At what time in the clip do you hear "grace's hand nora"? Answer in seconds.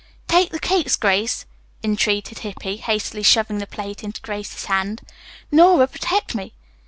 4.21-5.85